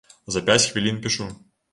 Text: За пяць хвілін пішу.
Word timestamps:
За 0.35 0.41
пяць 0.47 0.63
хвілін 0.71 0.97
пішу. 1.03 1.27